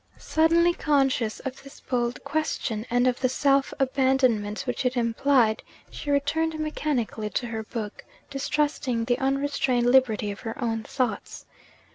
[0.17, 6.09] Suddenly conscious of this bold question, and of the self abandonment which it implied, she
[6.09, 11.45] returned mechanically to her book, distrusting the unrestrained liberty of her own thoughts.